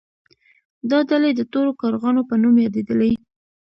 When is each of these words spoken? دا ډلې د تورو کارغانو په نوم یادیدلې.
دا 0.89 0.99
ډلې 1.09 1.31
د 1.35 1.41
تورو 1.51 1.71
کارغانو 1.81 2.21
په 2.29 2.35
نوم 2.41 2.55
یادیدلې. 2.65 3.11